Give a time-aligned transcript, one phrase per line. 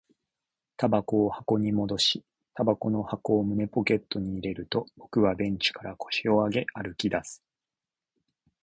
[0.77, 7.43] 煙草を箱に戻し、煙草の箱を胸ポケットに入れると、僕はベンチから腰を上げ、歩き出す